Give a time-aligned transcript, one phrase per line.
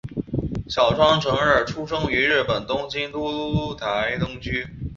[0.67, 4.65] 小川诚二出生于日本东京都台东区。